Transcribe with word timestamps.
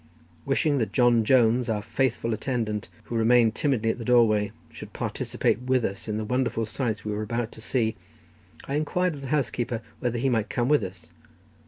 Wishing 0.47 0.79
that 0.79 0.93
John 0.93 1.23
Jones, 1.23 1.69
our 1.69 1.83
faithful 1.83 2.33
attendant, 2.33 2.89
who 3.03 3.15
remained 3.15 3.53
timidly 3.53 3.91
at 3.91 3.99
the 3.99 4.03
doorway, 4.03 4.51
should 4.73 4.93
participate 4.93 5.61
with 5.61 5.85
us 5.85 6.07
in 6.07 6.17
the 6.17 6.25
wonderful 6.25 6.65
sights 6.65 7.05
we 7.05 7.11
were 7.11 7.21
about 7.21 7.51
to 7.51 7.61
see, 7.61 7.95
I 8.67 8.73
inquired 8.73 9.13
of 9.13 9.21
the 9.21 9.27
housekeeper 9.27 9.83
whether 9.99 10.17
he 10.17 10.27
might 10.27 10.49
come 10.49 10.69
with 10.69 10.83
us. 10.83 11.05